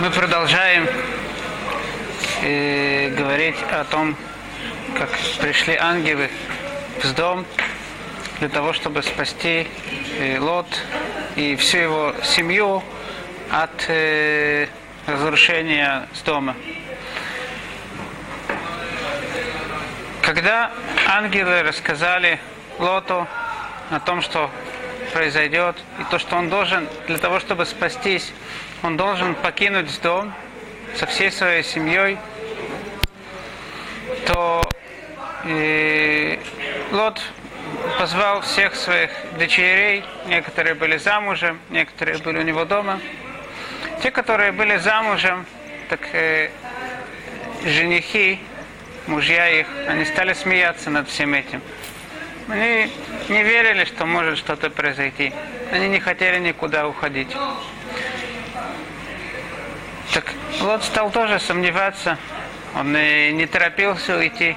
[0.00, 0.88] Мы продолжаем
[2.40, 4.16] э, говорить о том,
[4.96, 5.10] как
[5.42, 6.30] пришли ангелы
[7.02, 7.44] в дом
[8.38, 9.68] для того, чтобы спасти
[10.18, 10.66] э, Лот
[11.36, 12.82] и всю его семью
[13.50, 14.68] от э,
[15.06, 16.56] разрушения с дома.
[20.22, 20.70] Когда
[21.08, 22.40] ангелы рассказали
[22.78, 23.28] Лоту
[23.90, 24.50] о том, что
[25.12, 28.32] произойдет, и то, что он должен, для того, чтобы спастись,
[28.82, 30.32] он должен покинуть дом
[30.96, 32.18] со всей своей семьей,
[34.26, 34.62] то
[35.44, 36.38] и
[36.90, 37.20] Лот
[37.98, 43.00] позвал всех своих дочерей, некоторые были замужем, некоторые были у него дома.
[44.02, 45.46] Те, которые были замужем,
[45.88, 46.50] так э,
[47.64, 48.40] женихи,
[49.06, 51.60] мужья их, они стали смеяться над всем этим.
[52.48, 52.90] Они
[53.28, 55.32] не верили, что может что-то произойти.
[55.72, 57.28] Они не хотели никуда уходить.
[60.12, 60.24] Так
[60.60, 62.18] Лот стал тоже сомневаться.
[62.74, 64.56] Он не торопился уйти.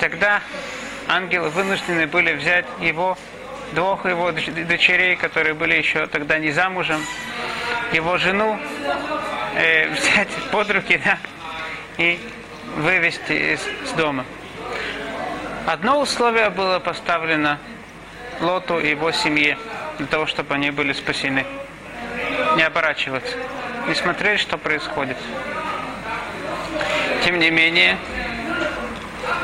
[0.00, 0.40] Тогда
[1.08, 3.16] ангелы вынуждены были взять его,
[3.72, 7.00] двух его дочерей, которые были еще тогда не замужем,
[7.92, 8.58] его жену,
[9.54, 11.18] э, взять под руки да,
[11.98, 12.18] и
[12.76, 14.24] вывести из, из дома.
[15.66, 17.58] Одно условие было поставлено
[18.40, 19.56] Лоту и его семье
[19.98, 21.46] для того, чтобы они были спасены.
[22.56, 23.36] Не оборачиваться,
[23.86, 25.16] не смотреть, что происходит.
[27.24, 27.96] Тем не менее,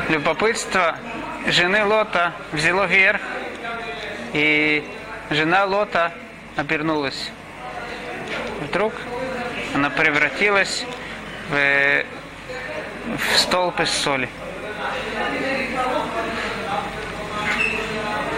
[0.09, 0.95] любопытство
[1.47, 3.21] жены Лота взяло верх,
[4.33, 4.83] и
[5.29, 6.13] жена Лота
[6.55, 7.31] обернулась.
[8.61, 8.93] Вдруг
[9.73, 10.85] она превратилась
[11.49, 12.03] в,
[13.17, 14.29] в столб из соли.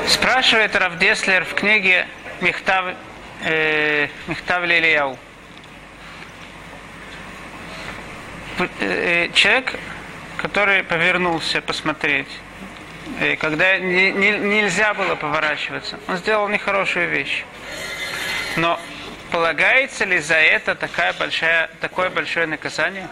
[0.08, 2.08] Спрашивает Равдеслер в книге
[2.42, 2.96] Мехтав,
[3.44, 5.14] э, Мехтав Лилияу.
[5.14, 5.18] Э,
[9.34, 9.76] человек,
[10.38, 12.28] который повернулся посмотреть,
[13.20, 17.46] э, когда не, не, нельзя было поворачиваться, он сделал нехорошую вещь.
[18.56, 18.80] Но
[19.32, 23.08] полагается ли за это такая большая, такое большое наказание?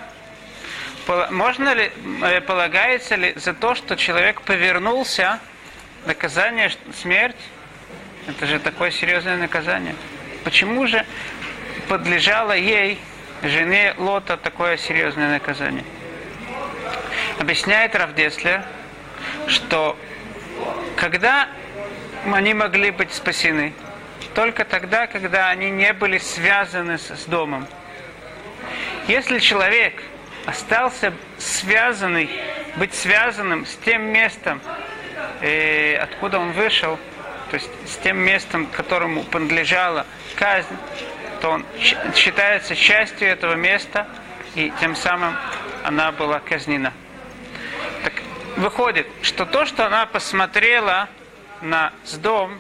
[1.30, 5.40] Можно ли, э, полагается ли за то, что человек повернулся,
[6.06, 7.38] наказание смерть?
[8.28, 9.96] Это же такое серьезное наказание.
[10.44, 11.06] Почему же
[11.88, 13.00] подлежало ей,
[13.44, 15.84] жене Лота, такое серьезное наказание?
[17.40, 18.64] Объясняет Равдеслер,
[19.48, 19.98] что
[20.98, 21.48] когда
[22.32, 23.74] они могли быть спасены,
[24.36, 27.68] только тогда, когда они не были связаны с домом.
[29.08, 30.04] Если человек
[30.46, 32.30] остался связанный,
[32.76, 34.62] быть связанным с тем местом,
[35.42, 37.00] э, откуда он вышел,
[37.50, 40.78] то есть с тем местом, которому принадлежала казнь,
[41.42, 41.66] то он
[42.16, 44.08] считается частью этого места,
[44.56, 45.36] и тем самым
[45.84, 46.94] она была казнена.
[48.04, 48.14] Так
[48.58, 51.08] выходит, что то, что она посмотрела
[51.62, 52.58] на дом,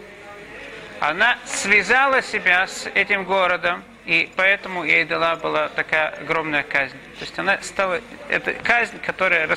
[0.99, 6.97] она связала себя с этим городом, и поэтому ей дала была такая огромная казнь.
[7.19, 9.49] То есть она стала, это казнь, которая,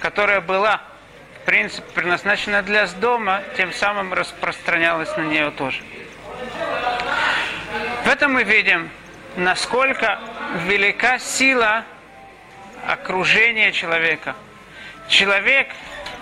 [0.00, 0.80] которая была,
[1.42, 5.82] в принципе, предназначена для дома, тем самым распространялась на нее тоже.
[8.04, 8.90] В этом мы видим,
[9.36, 10.18] насколько
[10.66, 11.84] велика сила
[12.86, 14.34] окружения человека.
[15.08, 15.68] Человек,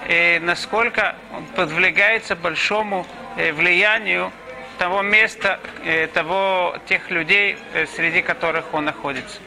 [0.06, 4.30] э, насколько он подвигается большому э, влиянию
[4.78, 7.56] того места, э, того, тех людей,
[7.96, 9.38] среди которых он находится.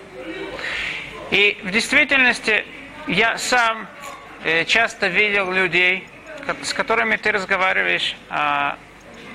[1.29, 2.65] И в действительности
[3.07, 3.87] я сам
[4.65, 6.07] часто видел людей,
[6.63, 8.75] с которыми ты разговариваешь о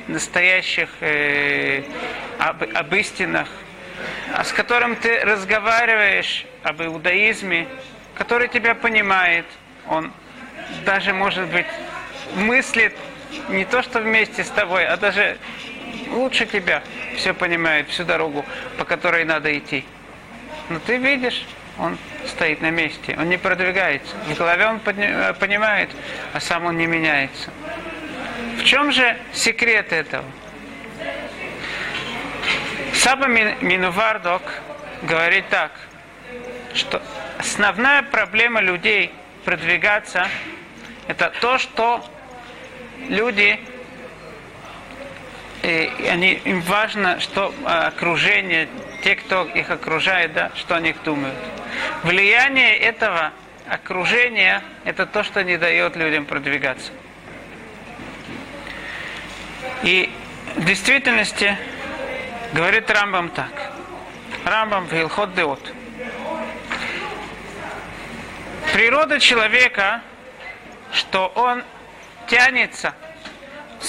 [0.08, 0.88] настоящих,
[2.38, 3.48] об, об истинах,
[4.34, 7.66] а с которым ты разговариваешь об иудаизме,
[8.14, 9.46] который тебя понимает,
[9.88, 10.12] он
[10.84, 11.66] даже, может быть,
[12.34, 12.94] мыслит
[13.48, 15.38] не то, что вместе с тобой, а даже
[16.10, 16.82] лучше тебя
[17.16, 18.44] все понимает, всю дорогу,
[18.78, 19.84] по которой надо идти.
[20.68, 21.46] Но ты видишь,
[21.78, 24.14] он стоит на месте, он не продвигается.
[24.26, 25.90] В голове он э, понимает,
[26.32, 27.50] а сам он не меняется.
[28.56, 30.24] В чем же секрет этого?
[32.94, 34.42] Саба Минувардок
[35.02, 35.72] говорит так,
[36.74, 37.02] что
[37.38, 39.12] основная проблема людей
[39.44, 40.26] продвигаться
[41.06, 42.04] это то, что
[43.08, 43.60] люди
[45.62, 48.68] и они, им важно, что а, окружение,
[49.02, 51.34] те, кто их окружает, да, что о них думают.
[52.04, 53.32] Влияние этого
[53.68, 56.92] окружения– это то, что не дает людям продвигаться.
[59.86, 60.10] И
[60.56, 61.56] в действительности
[62.52, 63.70] говорит Рамбам так.
[64.44, 65.60] Рамбам в Илхот Деот.
[68.72, 70.02] Природа человека,
[70.92, 71.62] что он
[72.26, 72.96] тянется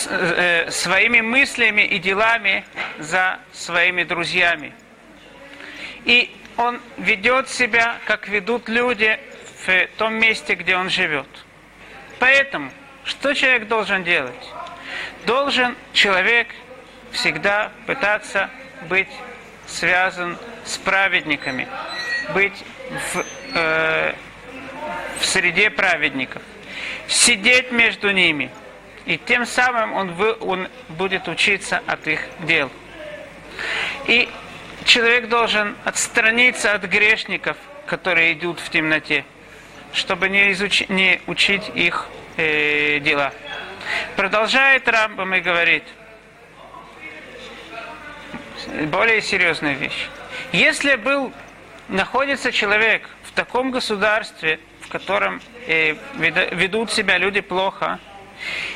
[0.08, 2.64] э, своими мыслями и делами
[3.00, 4.76] за своими друзьями.
[6.06, 9.20] И он ведет себя, как ведут люди
[9.66, 11.28] в том месте, где он живет.
[12.20, 12.70] Поэтому,
[13.04, 14.54] что человек должен делать?
[15.26, 16.48] Должен человек
[17.12, 18.50] всегда пытаться
[18.90, 19.10] быть
[19.66, 21.68] связан с праведниками,
[22.34, 22.64] быть
[23.14, 23.26] в,
[23.56, 24.14] э,
[25.20, 26.42] в среде праведников,
[27.08, 28.50] сидеть между ними,
[29.06, 32.70] и тем самым он, вы, он будет учиться от их дел.
[34.06, 34.30] И
[34.86, 39.26] человек должен отстраниться от грешников, которые идут в темноте,
[39.94, 40.84] чтобы не, изуч...
[40.90, 43.34] не учить их э, дела.
[44.16, 45.84] Продолжает Рамбам и говорит,
[48.88, 50.10] более серьезная вещь.
[50.52, 51.32] Если был,
[51.88, 58.00] находится человек в таком государстве, в котором э, ведут себя люди плохо,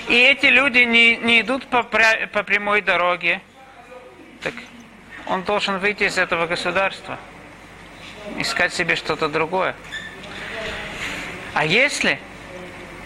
[0.08, 3.42] и эти люди не, не идут по, по прямой дороге,
[4.42, 4.54] так
[5.28, 7.18] он должен выйти из этого государства,
[8.38, 9.76] искать себе что-то другое.
[11.54, 12.20] А если,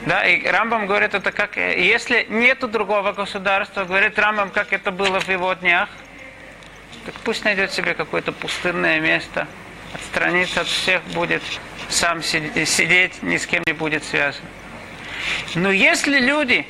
[0.06, 5.20] да, и Рамбам говорит это как, если нету другого государства, говорит Рамбам, как это было
[5.20, 5.90] в его днях,
[7.06, 9.48] так пусть найдет себе какое-то пустынное место,
[9.94, 11.42] отстраниться от всех будет,
[11.90, 14.44] сам сидеть, ни с кем не будет связан.
[15.56, 16.68] Но если люди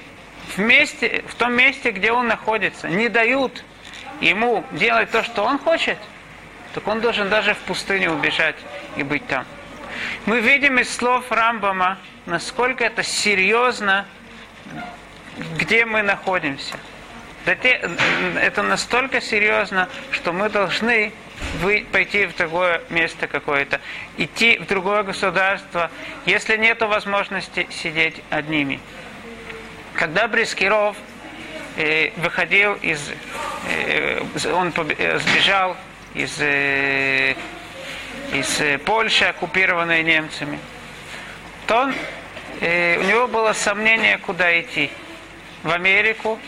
[0.55, 3.63] в, месте, в том месте, где он находится, не дают
[4.21, 5.97] ему делать то, что он хочет,
[6.73, 8.55] так он должен даже в пустыню убежать
[8.95, 9.45] и быть там.
[10.25, 14.07] Мы видим из слов Рамбама, насколько это серьезно,
[15.59, 16.77] где мы находимся.
[17.45, 21.13] Это настолько серьезно, что мы должны
[21.91, 23.79] пойти в другое место какое-то,
[24.17, 25.91] идти в другое государство,
[26.25, 28.79] если нет возможности сидеть одними.
[29.93, 30.97] Когда Брискиров
[31.77, 33.11] э, выходил из...
[33.69, 35.77] Э, он э, сбежал
[36.15, 36.39] из,
[38.33, 40.59] из э, Польши, оккупированной немцами,
[41.67, 41.95] то он,
[42.61, 44.91] э, у него было сомнение, куда идти.
[45.63, 46.39] В Америку,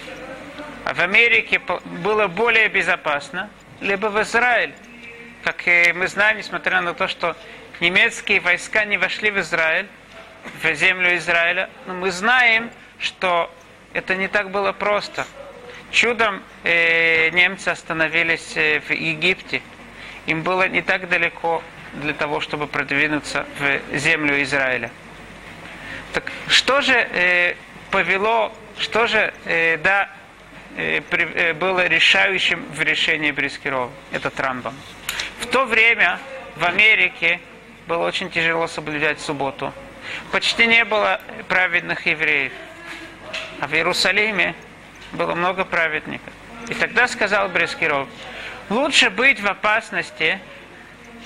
[0.85, 3.49] а в Америке было более безопасно,
[3.81, 4.73] либо в Израиль.
[5.43, 5.65] Как
[5.95, 7.35] мы знаем, несмотря на то, что
[7.79, 9.87] немецкие войска не вошли в Израиль,
[10.61, 12.69] в землю Израиля, но мы знаем,
[12.99, 13.51] что
[13.93, 15.25] это не так было просто.
[15.91, 19.61] Чудом э, немцы остановились э, в Египте.
[20.27, 21.63] Им было не так далеко
[21.93, 24.91] для того, чтобы продвинуться в землю Израиля.
[26.13, 27.55] Так что же э,
[27.91, 30.09] повело, что же э, да,
[30.75, 33.89] э, при, э, было решающим в решении Брискирова?
[34.11, 34.75] Это Трамбом.
[35.39, 36.19] В то время
[36.57, 37.39] в Америке
[37.87, 39.73] было очень тяжело соблюдать субботу.
[40.31, 42.51] Почти не было праведных евреев.
[43.61, 44.55] А в Иерусалиме
[45.13, 46.33] было много праведников.
[46.67, 48.07] И тогда сказал Брескиров,
[48.69, 50.39] лучше быть в опасности,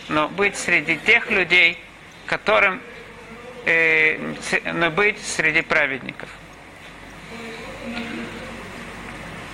[0.09, 1.77] но быть среди тех людей,
[2.25, 2.81] которым
[3.65, 4.17] э,
[4.73, 6.29] но быть среди праведников.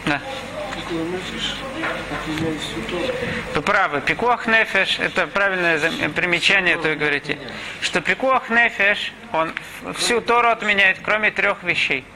[0.06, 0.22] Да.
[3.53, 4.01] Вы правы.
[4.01, 7.38] Пикуах нефеш, это правильное примечание, то вы говорите,
[7.82, 9.53] что пикуах нефеш, он
[9.96, 12.06] всю Тору отменяет, кроме трех вещей–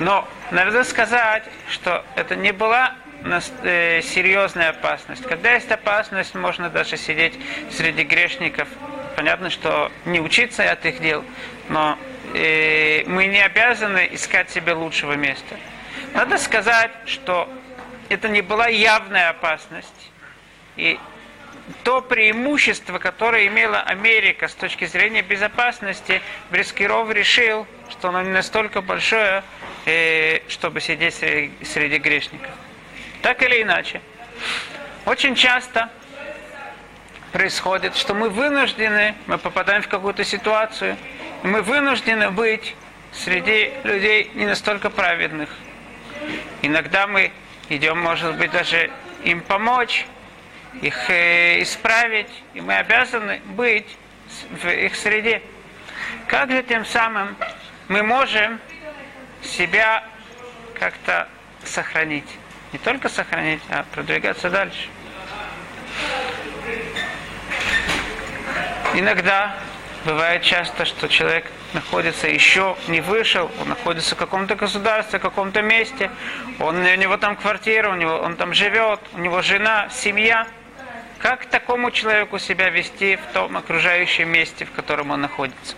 [0.00, 2.94] но надо сказать, что это не была
[4.02, 5.22] серьезная опасность.
[5.22, 7.34] Когда есть опасность, можно даже сидеть
[7.70, 8.68] среди грешников.
[9.16, 11.24] Понятно, что не учиться от их дел,
[11.68, 11.98] но
[12.34, 15.56] э, мы не обязаны искать себе лучшего места.
[16.12, 17.48] Надо сказать, что
[18.08, 20.10] это не была явная опасность.
[20.76, 20.98] И
[21.82, 28.82] то преимущество, которое имела Америка с точки зрения безопасности, Брескиров решил, что оно не настолько
[28.82, 29.42] большое,
[29.84, 32.50] э, чтобы сидеть среди грешников.
[33.22, 34.00] Так или иначе,
[35.04, 35.90] очень часто
[37.32, 40.96] происходит, что мы вынуждены, мы попадаем в какую-то ситуацию,
[41.42, 42.74] и мы вынуждены быть
[43.12, 45.50] среди людей не настолько праведных.
[46.62, 47.32] Иногда мы
[47.68, 48.90] идем, может быть, даже
[49.24, 50.06] им помочь,
[50.82, 53.96] их э, исправить, и мы обязаны быть
[54.50, 55.42] в их среде.
[56.28, 57.36] Как же тем самым
[57.88, 58.60] мы можем
[59.42, 60.04] себя
[60.78, 61.28] как-то
[61.64, 62.26] сохранить?
[62.72, 64.88] Не только сохранить, а продвигаться дальше.
[68.94, 69.56] Иногда
[70.04, 75.62] бывает часто, что человек находится еще не вышел, он находится в каком-то государстве, в каком-то
[75.62, 76.10] месте,
[76.58, 80.46] он, у него там квартира, у него, он там живет, у него жена, семья–
[81.18, 85.74] как такому человеку себя вести в том окружающем месте, в котором он находится.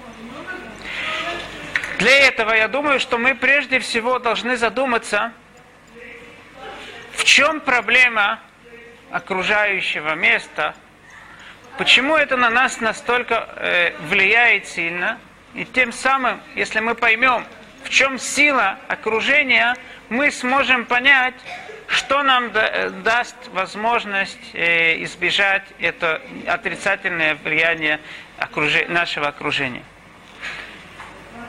[1.98, 5.32] Для этого я думаю, что мы прежде всего должны задуматься,
[7.18, 8.38] в чем проблема
[9.10, 10.74] окружающего места,
[11.76, 15.18] почему это на нас настолько э, влияет сильно,
[15.54, 17.44] и тем самым, если мы поймем,
[17.82, 19.76] в чем сила окружения,
[20.08, 21.34] мы сможем понять,
[21.88, 27.98] что нам да, даст возможность э, избежать это отрицательное влияние
[28.38, 29.82] окружи, нашего окружения.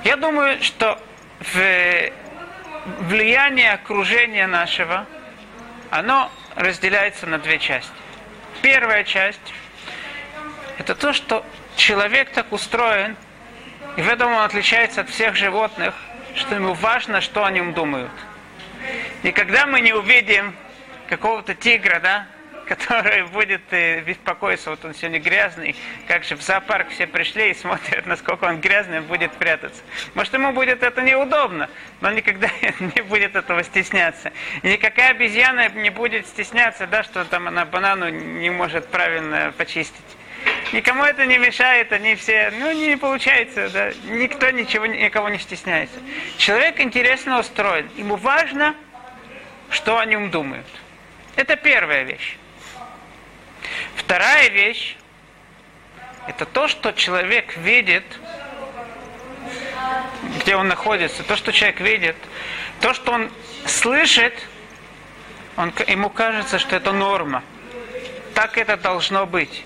[0.04, 1.00] Я думаю, что
[1.40, 2.10] в
[3.02, 5.06] влияние окружения нашего,
[5.90, 7.92] оно разделяется на две части.
[8.62, 9.54] Первая часть–
[10.78, 13.16] это то, что человек так устроен,
[13.96, 15.96] и в этом он отличается от всех животных,
[16.36, 18.12] что ему важно, что о нем думают.
[19.24, 20.56] И когда мы не увидим
[21.08, 22.28] какого-то тигра, да,
[22.70, 25.76] который будет э, беспокоиться, вот он сегодня грязный,
[26.08, 29.82] как же в зоопарк все пришли и смотрят, насколько он грязный, будет прятаться.
[30.14, 31.68] Может, ему будет это неудобно,
[32.00, 32.48] но он никогда
[32.80, 34.32] не будет этого стесняться.
[34.62, 39.98] Никакая обезьяна не будет стесняться, да, что там она банану не может правильно почистить.
[40.72, 46.00] Никому это не мешает, они все, ну, не получается, да, никто ничего, никого не стесняется.
[46.38, 48.76] Человек интересно устроен, ему важно,
[49.72, 50.68] что о нем думают.
[51.36, 52.38] Это первая вещь.
[54.00, 54.96] Вторая вещь–
[56.28, 58.06] это то, что человек видит,
[60.38, 62.16] где он находится, то, что человек видит,
[62.80, 63.30] то, что он
[63.66, 64.34] слышит,
[65.58, 67.44] он, ему кажется, что это норма.
[68.34, 69.66] Так это должно быть.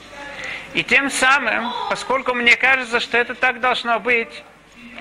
[0.74, 4.44] И тем самым, поскольку мне кажется, что это так должно быть,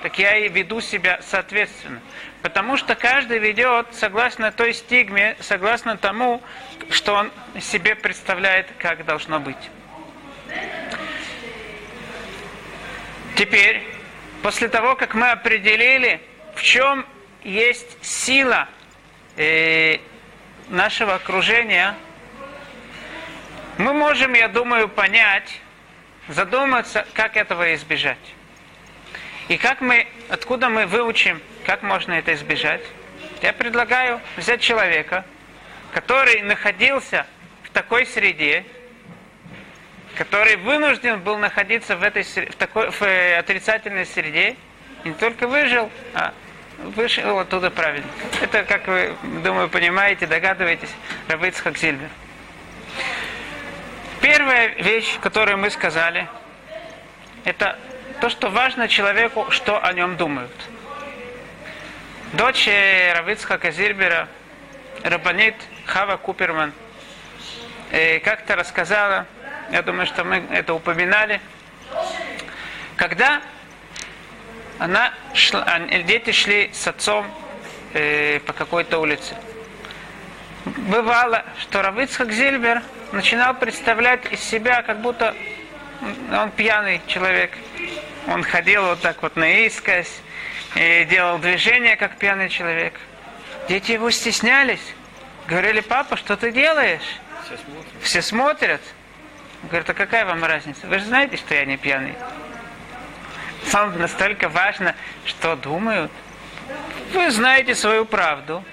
[0.03, 1.99] так я и веду себя соответственно.
[2.43, 6.43] Потому что каждый ведет согласно той стигме, согласно тому,
[6.89, 7.31] что он
[7.61, 9.71] себе представляет, как должно быть.
[13.35, 13.81] Теперь,
[14.41, 16.21] после того, как мы определили,
[16.53, 17.05] в чем
[17.45, 18.67] есть сила
[19.37, 19.99] э,
[20.67, 21.95] нашего окружения,
[23.77, 25.61] мы можем, я думаю, понять,
[26.27, 28.35] задуматься, как этого избежать.
[29.47, 32.81] И как мы, откуда мы выучим, как можно это избежать?
[33.41, 35.25] Я предлагаю взять человека,
[35.93, 37.25] который находился
[37.63, 38.65] в такой среде,
[40.15, 44.55] который вынужден был находиться в этой в такой в э, отрицательной среде,
[45.03, 46.33] и не только выжил, а
[46.77, 48.07] вышел оттуда правильно.
[48.41, 50.89] Это, как вы, думаю, понимаете, догадываетесь,
[51.27, 52.09] Равыцхак Зильбер.
[54.21, 56.27] Первая вещь, которую мы сказали,
[57.43, 57.77] это
[58.21, 60.51] то, что важно человеку, что о нем думают.
[62.33, 64.27] Дочь Равицха Казильбера,
[65.03, 65.53] Рабанит
[65.85, 66.73] Хава Куперман,
[67.91, 69.27] э, как-то рассказала,
[69.69, 71.39] я думаю, что мы это упоминали,
[72.95, 73.39] когда
[74.79, 77.27] она шла, дети шли с отцом
[77.93, 79.35] э, по какой-то улице.
[80.65, 85.35] Бывало, что Равицхак Зильбер начинал представлять из себя, как будто
[86.31, 87.55] он пьяный человек.
[88.27, 90.19] Он ходил вот так вот наискось
[90.75, 92.99] и делал движения, как пьяный человек.
[93.67, 94.81] Дети его стеснялись.
[95.47, 97.01] Говорили, папа, что ты делаешь?
[97.43, 98.01] Все смотрят.
[98.01, 98.81] Все смотрят.
[99.63, 100.87] Говорит, а какая вам разница?
[100.87, 102.15] Вы же знаете, что я не пьяный.
[103.71, 106.11] Вам настолько важно, что думают.
[107.13, 108.63] Вы знаете свою правду.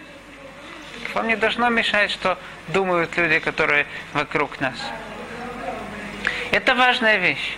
[1.14, 2.38] Вам не должно мешать, что
[2.68, 4.74] думают люди, которые вокруг нас.
[6.50, 7.56] Это важная вещь.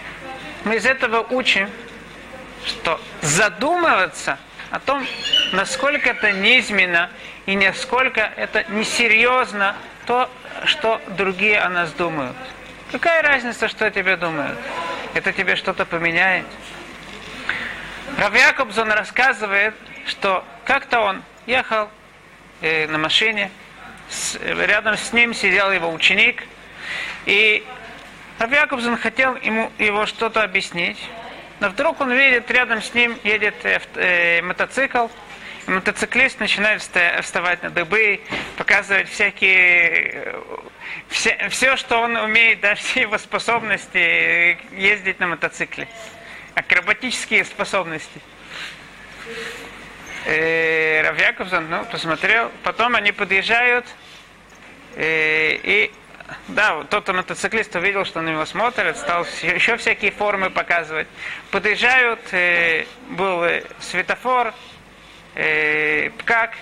[0.64, 1.70] Мы из этого учим,
[2.66, 4.38] что задумываться
[4.70, 5.06] о том,
[5.52, 7.10] насколько это низменно
[7.46, 9.76] и насколько это несерьезно
[10.06, 10.30] то,
[10.64, 12.36] что другие о нас думают.
[12.90, 14.58] Какая разница, что о тебе думают?
[15.14, 16.46] Это тебе что-то поменяет?
[18.18, 19.74] Рав Якобсон рассказывает,
[20.06, 21.88] что как-то он ехал
[22.60, 23.50] э, на машине,
[24.10, 26.44] с, рядом с ним сидел его ученик,
[27.24, 27.64] и
[28.38, 30.98] Рав Якобсон хотел ему его что-то объяснить,
[31.62, 35.06] но вдруг он видит, рядом с ним едет э, э, мотоцикл,
[35.68, 38.20] и мотоциклист начинает вставать на дыбы,
[38.56, 40.42] показывать всякие, э,
[41.06, 45.86] все, все, что он умеет, даже все его способности э, ездить на мотоцикле.
[46.56, 48.20] Акробатические способности.
[50.26, 52.50] Э, Рав Яковсон, ну, посмотрел.
[52.64, 53.86] Потом они подъезжают,
[54.96, 55.92] э, и
[56.48, 61.08] да, тот мотоциклист увидел, что на него смотрят, стал еще всякие формы показывать.
[61.50, 64.54] Подъезжают, э, был э, светофор,
[65.34, 66.54] э, пкак,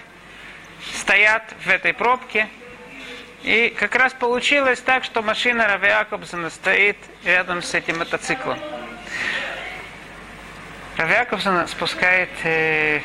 [0.95, 2.49] стоят в этой пробке.
[3.43, 8.59] И как раз получилось так, что машина Рави Якобсона стоит рядом с этим мотоциклом.
[10.97, 13.01] Рави Якобсон спускает э,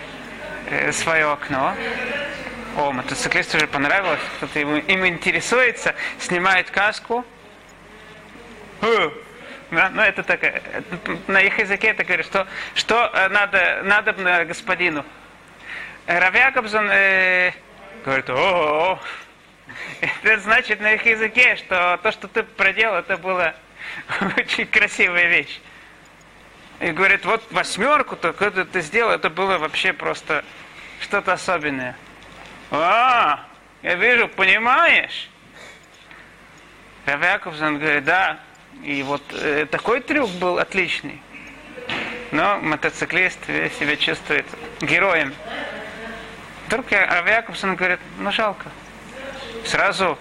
[0.69, 1.73] э, свое окно.
[2.77, 7.23] О, мотоциклисту уже понравилось, кто-то ему, им интересуется, снимает каску.
[9.71, 10.61] Да, ну, это так, э,
[11.27, 14.13] на их языке это говорит, что, что э, надо, надо
[14.45, 15.05] господину.
[16.05, 17.53] Рави Якобсон э,
[18.03, 18.99] говорит, о,
[20.23, 23.55] это значит на их языке, что то, что ты проделал, это было
[24.37, 25.61] очень красивая вещь.
[26.81, 30.43] И говорит, вот восьмерку, то ты сделал, это было вообще просто
[30.99, 31.95] что-то особенное.
[32.71, 33.45] А,
[33.83, 35.29] я вижу, понимаешь?
[37.05, 38.39] Рав Яковсон говорит, да.
[38.83, 41.21] И вот э, такой трюк был отличный.
[42.31, 44.45] Но мотоциклист себя чувствует
[44.81, 45.33] героем.
[46.67, 48.69] Вдруг Рав Яковсон говорит, ну жалко.
[49.65, 50.17] Сразу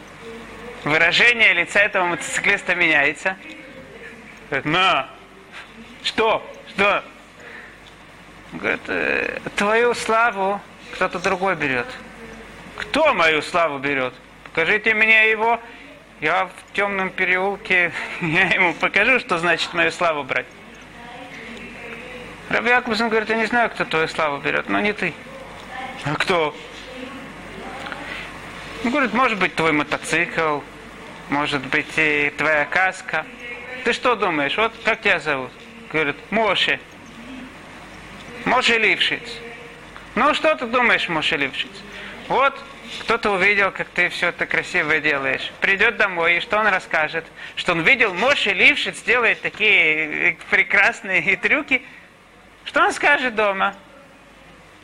[0.85, 3.37] выражение лица этого мотоциклиста меняется.
[4.51, 5.09] Говорит, на,
[6.03, 6.49] что?
[6.75, 7.03] Что?
[8.53, 10.61] Говорит, «Э, твою славу
[10.93, 11.87] кто-то другой берет.
[12.77, 14.15] Кто мою славу берет?
[14.45, 15.61] Покажите мне его.
[16.21, 20.47] Я в темном переулке, я ему покажу, что значит мою славу брать.
[22.49, 25.13] Раби Якубсон говорит, я не знаю, кто твою славу берет, но не ты.
[26.05, 26.55] А кто?
[28.85, 30.61] Он говорит, может быть, твой мотоцикл,
[31.31, 33.27] может быть, и твоя каска.
[33.85, 34.57] Ты что думаешь?
[34.57, 35.51] Вот как тебя зовут?
[35.93, 36.79] Говорит, Моше.
[38.45, 39.23] Моше Лившиц.
[40.15, 41.71] Ну, что ты думаешь, Моше Лившиц?
[42.29, 42.59] Вот
[43.01, 45.53] кто-то увидел, как ты все это красивое делаешь.
[45.61, 47.25] Придет домой, и что он расскажет?
[47.57, 51.83] Что он видел, Моше Лившиц делает такие прекрасные трюки.
[52.65, 53.75] Что он скажет дома?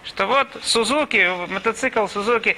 [0.05, 2.57] Что вот Сузуки, мотоцикл Сузуки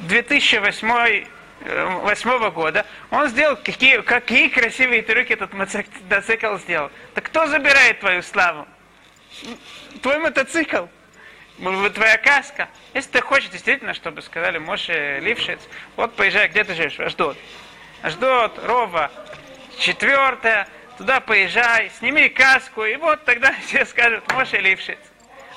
[0.00, 1.26] 2008
[1.60, 6.90] 2008 года, он сделал, какие, какие красивые трюки этот мотоцикл сделал.
[7.14, 8.66] Так кто забирает твою славу?
[10.02, 10.86] Твой мотоцикл.
[11.58, 12.68] Твоя каска.
[12.92, 15.60] Если ты хочешь действительно, чтобы сказали Моше Лившиц,
[15.96, 17.00] вот поезжай, где ты живешь?
[17.00, 17.38] Аждот.
[18.02, 19.10] Аждот, Рова,
[19.78, 24.98] четвертая, туда поезжай, сними каску, и вот тогда все скажут Моше Лившиц.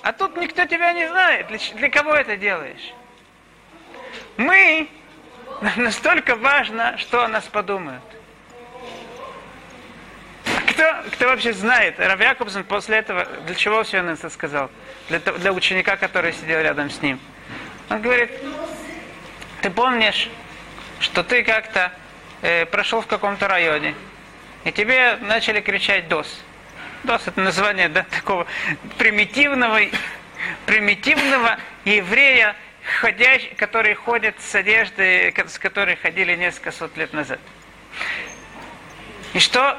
[0.01, 1.47] А тут никто тебя не знает.
[1.47, 2.93] Для, для кого это делаешь?
[4.37, 4.87] Мы
[5.75, 8.01] настолько важно, что о нас подумают.
[10.45, 11.99] А кто, кто вообще знает?
[11.99, 14.71] Рав Якобсон после этого, для чего все он это сказал?
[15.09, 17.19] Для, для ученика, который сидел рядом с ним.
[17.89, 18.31] Он говорит,
[19.61, 20.29] ты помнишь,
[20.99, 21.91] что ты как-то
[22.41, 23.95] э, прошел в каком-то районе,
[24.63, 26.41] и тебе начали кричать ДОС.
[27.03, 28.45] ДОС это название да, такого
[28.97, 29.79] примитивного,
[30.65, 32.55] примитивного еврея,
[32.99, 37.39] ходящий, которые ходят с одеждой, с которой ходили несколько сот лет назад.
[39.33, 39.77] И что?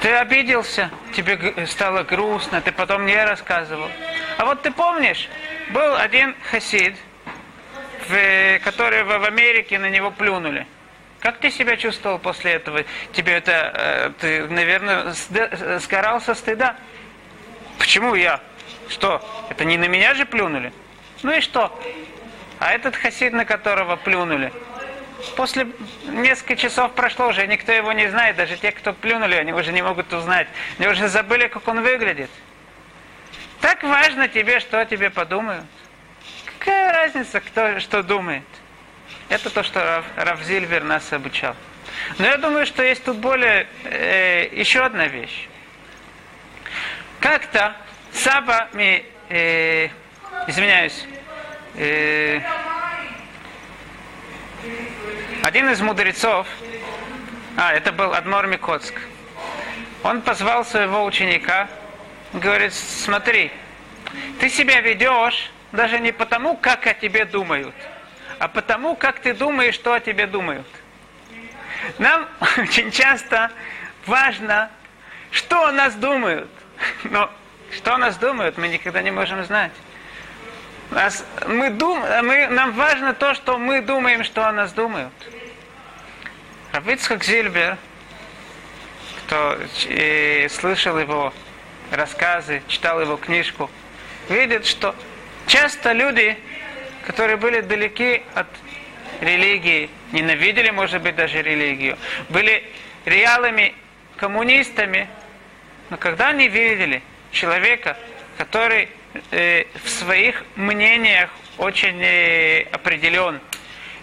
[0.00, 3.90] Ты обиделся, тебе стало грустно, ты потом мне рассказывал.
[4.36, 5.28] А вот ты помнишь,
[5.70, 6.96] был один хасид,
[8.08, 10.66] в, который в Америке на него плюнули.
[11.20, 12.84] Как ты себя чувствовал после этого?
[13.12, 15.12] Тебе это, э, ты, наверное,
[15.78, 16.76] сгорал со стыда.
[17.78, 18.40] Почему я?
[18.88, 19.24] Что?
[19.48, 20.72] Это не на меня же плюнули?
[21.22, 21.76] Ну и что?
[22.58, 24.52] А этот хасид, на которого плюнули,
[25.36, 25.66] после
[26.06, 29.82] нескольких часов прошло уже, никто его не знает, даже те, кто плюнули, они уже не
[29.82, 30.48] могут узнать.
[30.78, 32.30] Они уже забыли, как он выглядит.
[33.60, 35.64] Так важно тебе, что тебе подумают.
[36.58, 38.44] Какая разница, кто что думает?
[39.28, 41.56] Это то, что Рав, Рав нас обучал.
[42.18, 45.48] Но я думаю, что есть тут более э, еще одна вещь.
[47.20, 47.74] Как-то
[48.12, 49.88] Саба ми, э,
[50.46, 51.06] извиняюсь,
[51.74, 52.40] э,
[55.46, 56.44] один из мудрецов,
[57.56, 58.92] а, это был Адмор Микоцк,
[60.02, 61.68] он позвал своего ученика,
[62.32, 63.52] говорит, смотри,
[64.40, 67.76] ты себя ведешь даже не потому, как о тебе думают,
[68.40, 70.66] а потому, как ты думаешь, что о тебе думают.
[71.98, 72.26] Нам
[72.58, 73.52] очень часто
[74.04, 74.68] важно,
[75.30, 76.50] что о нас думают.
[77.04, 77.30] Но
[77.70, 79.70] что о нас думают, мы никогда не можем знать.
[80.90, 85.12] Нас, мы дум, мы, нам важно то, что мы думаем, что о нас думают.
[86.76, 87.78] Равицхак Зильбер,
[89.24, 89.58] кто
[89.88, 91.32] э, слышал его
[91.90, 93.70] рассказы, читал его книжку,
[94.28, 94.94] видит, что
[95.46, 96.36] часто люди,
[97.06, 98.46] которые были далеки от
[99.22, 101.96] религии, ненавидели, может быть, даже религию,
[102.28, 102.62] были
[103.06, 103.74] реалами
[104.18, 105.08] коммунистами,
[105.88, 107.96] но когда они видели человека,
[108.36, 108.90] который
[109.30, 113.40] э, в своих мнениях очень э, определен,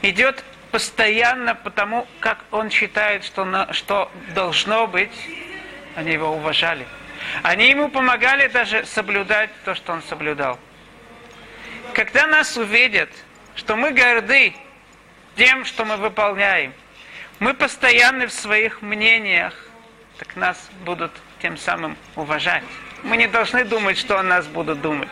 [0.01, 5.12] идет постоянно потому, как он считает, что, на, что должно быть,
[5.95, 6.88] они его уважали.
[7.43, 10.59] Они ему помогали даже соблюдать то, что он соблюдал.
[11.93, 13.12] Когда нас увидят,
[13.53, 14.55] что мы горды
[15.36, 16.73] тем, что мы выполняем,
[17.38, 19.53] мы постоянны в своих мнениях,
[20.17, 22.63] так нас будут тем самым уважать.
[23.03, 25.09] Мы не должны думать, что о нас будут думать.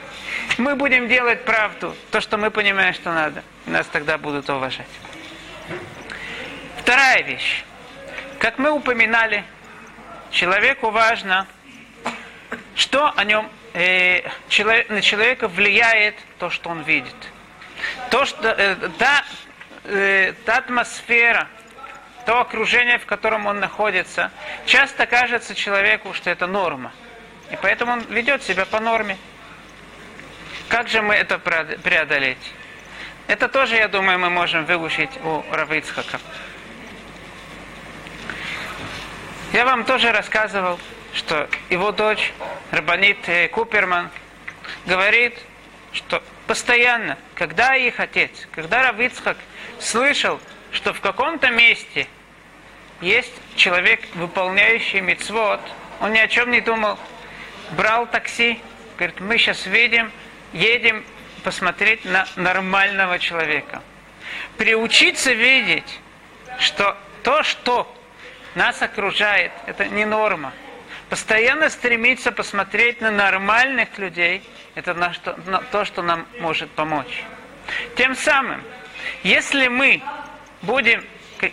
[0.57, 3.43] Мы будем делать правду, то, что мы понимаем, что надо.
[3.67, 4.87] И нас тогда будут уважать.
[6.77, 7.63] Вторая вещь.
[8.39, 9.43] Как мы упоминали,
[10.31, 11.47] человеку важно,
[12.75, 17.15] что о нем, э, человек, на человека влияет то, что он видит.
[18.09, 19.23] То, что, э, та,
[19.85, 21.47] э, та атмосфера,
[22.25, 24.31] то окружение, в котором он находится,
[24.65, 26.91] часто кажется человеку, что это норма.
[27.51, 29.17] И поэтому он ведет себя по норме.
[30.69, 32.53] Как же мы это преодолеть?
[33.31, 36.19] Это тоже, я думаю, мы можем выучить у Равицхака.
[39.53, 40.77] Я вам тоже рассказывал,
[41.13, 42.33] что его дочь,
[42.71, 44.09] Рабанит э, Куперман,
[44.85, 45.39] говорит,
[45.93, 49.37] что постоянно, когда их отец, когда Равицхак
[49.79, 50.37] слышал,
[50.73, 52.07] что в каком-то месте
[52.99, 55.61] есть человек, выполняющий мицвод,
[56.01, 56.99] он ни о чем не думал,
[57.77, 58.59] брал такси,
[58.97, 60.11] говорит, мы сейчас видим,
[60.51, 61.05] едем
[61.41, 63.81] посмотреть на нормального человека.
[64.57, 65.99] Приучиться видеть,
[66.59, 67.93] что то, что
[68.55, 70.53] нас окружает, это не норма.
[71.09, 74.41] Постоянно стремиться посмотреть на нормальных людей,
[74.75, 77.23] это на что, на то, что нам может помочь.
[77.95, 78.61] Тем самым,
[79.23, 80.01] если мы
[80.61, 81.03] будем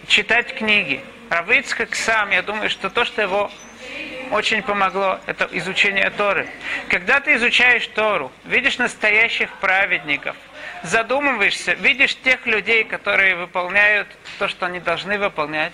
[0.07, 3.51] читать книги, Равицкак сам, я думаю, что то, что его
[4.31, 6.49] очень помогло, это изучение Торы.
[6.89, 10.37] Когда ты изучаешь Тору, видишь настоящих праведников,
[10.83, 15.73] задумываешься, видишь тех людей, которые выполняют то, что они должны выполнять,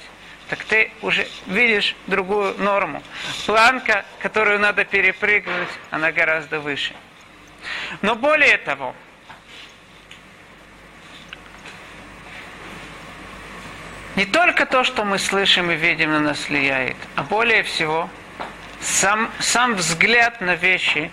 [0.49, 3.03] так ты уже видишь другую норму.
[3.47, 6.95] Планка, которую надо перепрыгнуть, она гораздо выше.
[8.03, 8.95] Но более того,
[14.17, 18.09] не только то, что мы слышим и видим, на нас влияет, а более всего–
[18.85, 21.11] сам, сам взгляд на вещи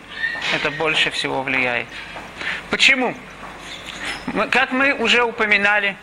[0.53, 1.87] это больше всего влияет.
[2.69, 3.15] Почему?
[4.51, 5.95] Как мы уже упоминали,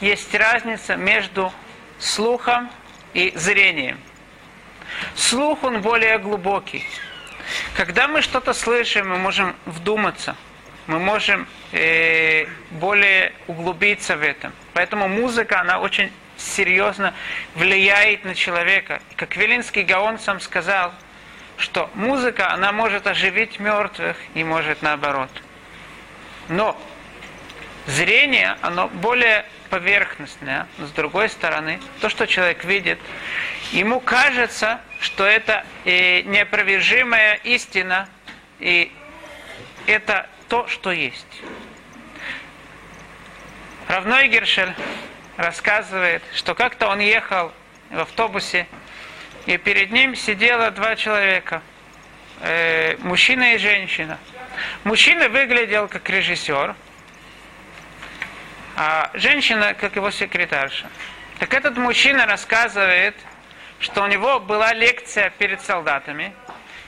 [0.00, 1.52] есть разница между
[1.98, 2.70] слухом
[3.14, 4.00] и зрением.
[5.14, 6.86] Слух, он более глубокий.
[7.76, 10.36] Когда мы что-то слышим, мы можем вдуматься,
[10.86, 14.52] мы можем э, более углубиться в этом.
[14.72, 16.10] Поэтому музыка, она очень
[16.42, 17.14] серьезно
[17.54, 19.00] влияет на человека.
[19.16, 20.92] Как Велинский Гаон сам сказал,
[21.56, 25.30] что музыка, она может оживить мертвых и может наоборот.
[26.48, 26.80] Но
[27.86, 30.66] зрение, оно более поверхностное.
[30.78, 32.98] Но с другой стороны, то, что человек видит,
[33.70, 38.08] ему кажется, что это и неопровержимая истина,
[38.58, 38.92] и
[39.86, 41.26] это то, что есть.
[43.88, 44.74] Равной Гершель
[45.36, 47.52] рассказывает, что как-то он ехал
[47.90, 48.66] в автобусе,
[49.46, 51.62] и перед ним сидело два человека,
[52.40, 54.18] э, мужчина и женщина.
[54.84, 56.74] Мужчина выглядел как режиссер,
[58.76, 60.86] а женщина как его секретарша.
[61.38, 63.16] Так этот мужчина рассказывает,
[63.80, 66.34] что у него была лекция перед солдатами,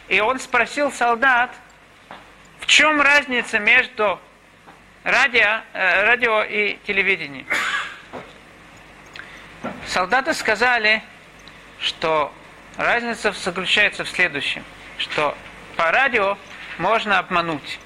[0.08, 1.50] и он спросил солдат,
[2.60, 4.20] в чем разница между
[5.02, 7.46] радио, э, радио и телевидением.
[9.86, 11.02] Солдаты сказали,
[11.80, 12.32] что
[12.76, 14.64] разница заключается в следующем,
[14.98, 15.36] что
[15.76, 16.38] по радио
[16.78, 17.78] можно обмануть,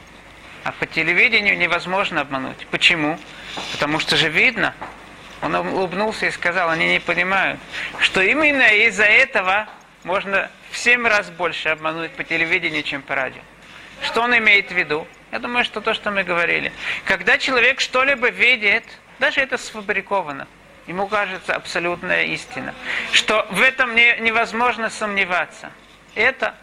[0.64, 2.66] а по телевидению невозможно обмануть.
[2.70, 3.18] Почему?
[3.72, 4.74] Потому что же видно,
[5.42, 7.60] он улыбнулся и сказал, они не понимают,
[8.00, 9.68] что именно из-за этого
[10.04, 13.42] можно в семь раз больше обмануть по телевидению, чем по радио.
[14.02, 15.06] Что он имеет в виду?
[15.32, 16.72] Я думаю, что то, что мы говорили.
[17.04, 18.84] Когда человек что-либо видит,
[19.18, 20.46] даже это сфабриковано,
[20.88, 22.74] ему кажется абсолютная истина.
[23.12, 25.70] Что в этом не, невозможно сомневаться.
[26.14, 26.54] Это,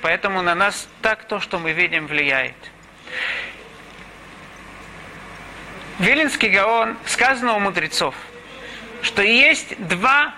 [0.00, 2.56] поэтому на нас так то, что мы видим, влияет.
[5.98, 8.14] Вилинский Гаон сказано у мудрецов,
[9.02, 10.34] что есть два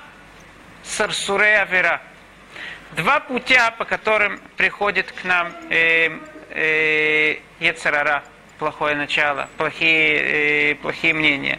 [0.83, 2.03] сарсурея вера,
[2.93, 6.11] два путя, по которым приходит к нам э,
[6.51, 8.23] э, Ецарара,
[8.59, 11.59] плохое начало, плохие, э, плохие мнения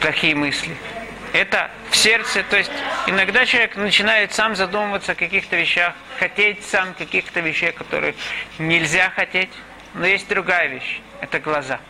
[0.00, 0.76] плохие мысли.
[1.32, 2.70] Это в сердце, то есть
[3.06, 8.14] иногда человек начинает сам задумываться о каких-то вещах, хотеть сам каких-то вещей, которые
[8.58, 9.50] нельзя хотеть.
[9.94, 11.80] Но есть другая вещь, это глаза.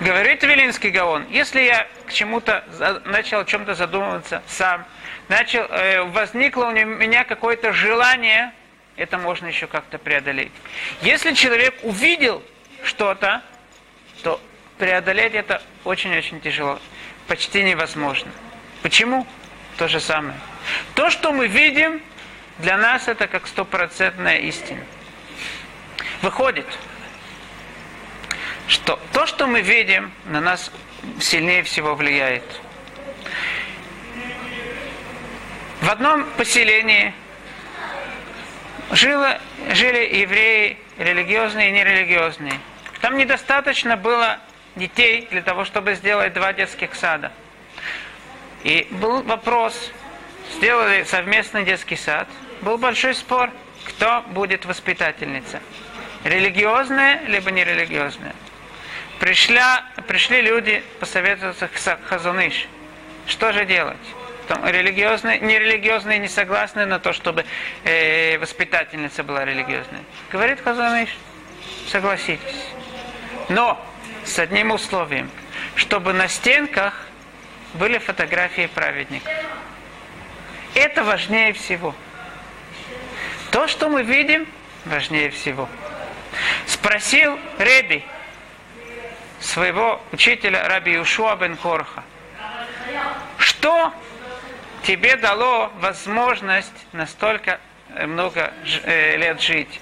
[0.00, 2.64] Говорит Вилинский Гаон, если я к чему-то
[3.04, 4.84] начал о чем-то задумываться сам,
[5.28, 8.52] начал, э, возникло у меня какое-то желание,
[8.96, 10.52] это можно еще как-то преодолеть.
[11.00, 12.42] Если человек увидел
[12.84, 13.42] что-то,
[14.22, 14.40] то
[14.78, 16.78] преодолеть это очень-очень тяжело,
[17.28, 18.30] почти невозможно.
[18.82, 19.26] Почему?
[19.76, 20.38] То же самое.
[20.94, 22.02] То, что мы видим,
[22.58, 24.82] для нас это как стопроцентная истина.
[26.20, 26.66] Выходит,
[28.68, 30.70] что то, что мы видим, на нас
[31.20, 32.44] сильнее всего влияет.
[35.80, 37.12] В одном поселении
[38.92, 42.60] жило, жили евреи религиозные и нерелигиозные.
[43.00, 44.38] Там недостаточно было
[44.76, 47.32] детей для того, чтобы сделать два детских сада.
[48.64, 49.90] И был вопрос,
[50.56, 52.28] сделали совместный детский сад,
[52.60, 53.50] был большой спор,
[53.84, 55.60] кто будет воспитательница.
[56.24, 58.34] Религиозная, либо нерелигиозная.
[59.18, 62.66] Пришля, пришли люди посоветоваться к Хазуныш.
[63.26, 63.96] Что же делать?
[64.48, 67.44] Там религиозные, нерелигиозные не согласны на то, чтобы
[67.84, 70.02] э, воспитательница была религиозная.
[70.30, 71.08] Говорит Хазуныш,
[71.88, 72.66] согласитесь.
[73.48, 73.80] Но
[74.24, 75.30] с одним условием,
[75.74, 77.06] чтобы на стенках
[77.74, 79.32] были фотографии праведников.
[80.74, 81.94] Это важнее всего.
[83.50, 84.46] То, что мы видим,
[84.84, 85.68] важнее всего.
[86.66, 88.04] Спросил Реби
[89.40, 92.02] своего учителя Раби Ушуа бен Корха,
[93.38, 93.92] что
[94.84, 97.60] тебе дало возможность настолько
[98.06, 98.52] много
[98.84, 99.80] э, лет жить?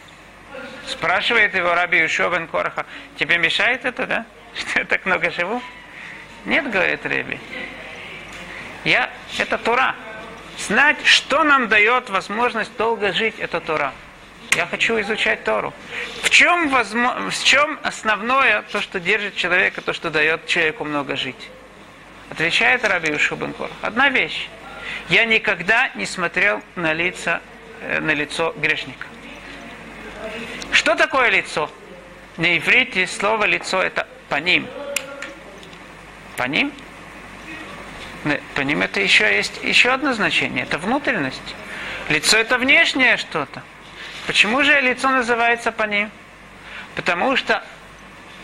[0.90, 2.85] Спрашивает его Раби Ушуа бен Корха,
[3.16, 4.26] тебе мешает это, да?
[4.55, 5.62] Что я так много живу?
[6.44, 7.38] Нет, говорит Реби.
[8.85, 9.94] Я, это Тура.
[10.59, 13.92] Знать, что нам дает возможность долго жить, это Тора.
[14.57, 15.72] Я хочу изучать Тору.
[16.22, 21.16] В чем, возможно, в чем основное то, что держит человека, то, что дает человеку много
[21.16, 21.50] жить?
[22.31, 23.70] Отвечает Раби Шубенкор.
[23.81, 24.48] Одна вещь.
[25.09, 27.40] Я никогда не смотрел на, лица,
[27.81, 29.07] э, на лицо грешника.
[30.81, 31.71] Что такое лицо?
[32.38, 34.66] На иврите слово лицо это по ним.
[36.38, 36.73] По ним?
[38.55, 40.62] По ним это еще есть еще одно значение.
[40.62, 41.55] Это внутренность.
[42.09, 43.62] Лицо это внешнее что-то.
[44.27, 46.11] Почему же лицо называется по ним?
[46.97, 47.62] Потому что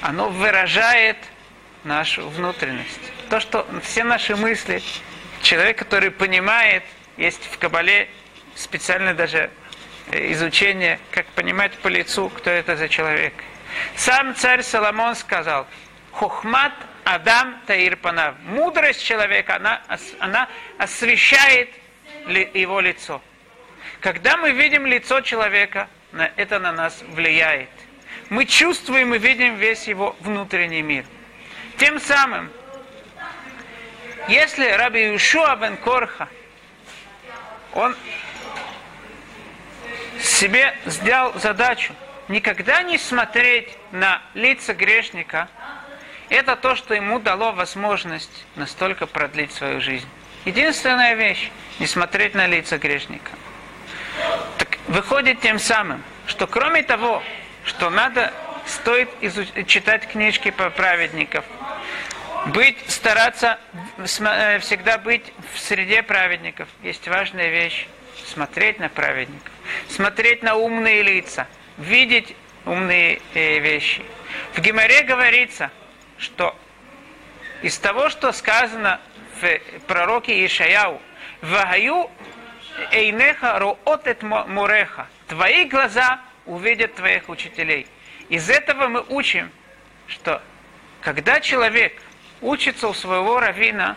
[0.03, 1.17] оно выражает
[1.85, 3.01] нашу внутренность.
[3.31, 4.83] То, что все наши мысли,
[5.41, 6.85] человек, который понимает,
[7.17, 8.11] есть в Кабале
[8.55, 9.51] специально даже
[10.11, 13.35] изучение, как понимать по лицу, кто это за человек.
[13.95, 15.67] Сам царь Соломон сказал,
[16.13, 16.73] Хохмат
[17.05, 18.35] Адам Таирпанав.
[18.45, 19.83] Мудрость человека, она,
[20.19, 21.71] она освещает
[22.27, 23.21] его лицо.
[24.01, 25.89] Когда мы видим лицо человека,
[26.37, 27.69] это на нас влияет.
[28.29, 31.05] Мы чувствуем и видим весь его внутренний мир.
[31.77, 32.51] Тем самым,
[34.29, 36.29] если Раби Юшуа бен Корха,
[37.73, 37.95] он
[40.21, 41.95] себе сделал задачу
[42.29, 45.49] никогда не смотреть на лица грешника,
[46.29, 50.09] это то, что ему дало возможность настолько продлить свою жизнь.
[50.45, 53.31] Единственная вещь– не смотреть на лица грешника.
[54.59, 57.23] Так выходит тем самым, что кроме того,
[57.65, 58.33] что надо,
[58.67, 61.45] стоит изуч- читать книжки про праведников,
[62.47, 63.59] быть, стараться
[63.99, 66.69] э, всегда быть в среде праведников.
[66.83, 67.87] Есть важная вещь–
[68.27, 69.53] смотреть на праведников,
[69.89, 71.47] смотреть на умные лица,
[71.79, 74.03] видеть умные э, вещи.
[74.55, 75.71] В Гимаре говорится–
[76.19, 76.57] что
[77.63, 79.01] из того, что сказано
[79.41, 81.01] в пророке Ишаяу,
[81.43, 82.11] «Вагаю
[82.91, 87.87] эйнеха роотет муреха» Твои глаза увидят твоих учителей.
[88.29, 89.51] Из этого мы учим,
[90.07, 90.41] что
[91.01, 92.01] когда человек
[92.41, 93.97] учится у своего равина,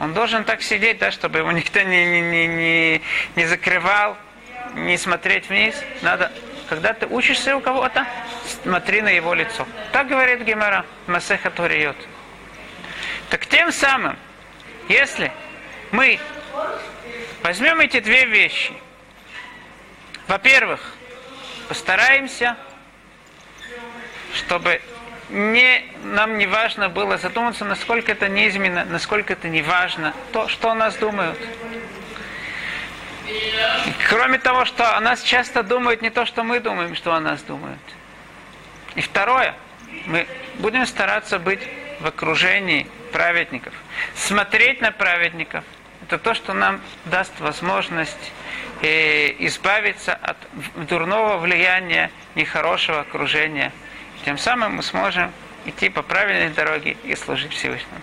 [0.00, 3.02] он должен так сидеть, да, чтобы его никто не, не, не,
[3.36, 4.16] не закрывал,
[4.74, 5.74] не смотреть вниз.
[6.02, 6.32] Надо
[6.72, 8.06] когда ты учишься у кого-то,
[8.62, 9.66] смотри на его лицо.
[9.92, 11.96] Так говорит Гемора Масеха Ториот.
[13.28, 14.16] Так тем самым,
[14.88, 15.30] если
[15.90, 16.18] мы
[17.42, 18.72] возьмем эти две вещи,
[20.28, 20.80] во-первых,
[21.68, 22.56] постараемся,
[24.34, 24.80] чтобы
[25.28, 30.70] не, нам не важно было задуматься, насколько это неизменно, насколько это не важно, то, что
[30.70, 31.38] о нас думают.
[34.08, 37.42] Кроме того, что о нас часто думают не то, что мы думаем, что о нас
[37.42, 37.80] думают.
[38.94, 39.54] И второе,
[40.06, 41.60] мы будем стараться быть
[42.00, 43.72] в окружении праведников.
[44.14, 45.64] Смотреть на праведников–
[46.02, 48.32] это то, что нам даст возможность
[48.82, 50.36] э, избавиться от
[50.86, 53.72] дурного влияния нехорошего окружения.
[54.24, 55.32] Тем самым мы сможем
[55.64, 58.02] идти по правильной дороге и служить Всевышнему.